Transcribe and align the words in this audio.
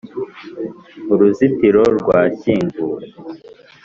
uruzitiro 1.13 1.83
rwashyinguwe 1.99 3.03